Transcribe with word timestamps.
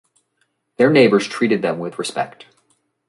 Their 0.77 0.89
neighbors 0.89 1.27
treated 1.27 1.61
them 1.61 1.77
with 1.77 1.99
respect. 1.99 2.47